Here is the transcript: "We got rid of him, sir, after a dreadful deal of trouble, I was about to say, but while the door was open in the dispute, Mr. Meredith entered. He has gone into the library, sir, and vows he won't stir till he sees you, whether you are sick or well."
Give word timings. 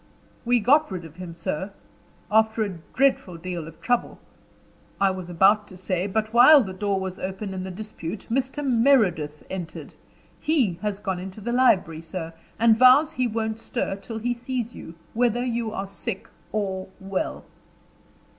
"We 0.45 0.59
got 0.59 0.89
rid 0.91 1.05
of 1.05 1.17
him, 1.17 1.35
sir, 1.35 1.73
after 2.31 2.63
a 2.63 2.79
dreadful 2.95 3.37
deal 3.37 3.67
of 3.67 3.79
trouble, 3.81 4.17
I 4.99 5.11
was 5.11 5.29
about 5.29 5.67
to 5.67 5.77
say, 5.77 6.07
but 6.07 6.33
while 6.33 6.63
the 6.63 6.73
door 6.73 6.99
was 6.99 7.19
open 7.19 7.53
in 7.53 7.63
the 7.63 7.69
dispute, 7.69 8.25
Mr. 8.27 8.65
Meredith 8.65 9.43
entered. 9.47 9.93
He 10.39 10.79
has 10.81 10.99
gone 10.99 11.19
into 11.19 11.39
the 11.39 11.53
library, 11.53 12.01
sir, 12.01 12.33
and 12.57 12.79
vows 12.79 13.11
he 13.13 13.27
won't 13.27 13.59
stir 13.59 13.95
till 13.95 14.17
he 14.17 14.33
sees 14.33 14.73
you, 14.73 14.95
whether 15.13 15.45
you 15.45 15.71
are 15.71 15.85
sick 15.85 16.27
or 16.51 16.87
well." 16.99 17.45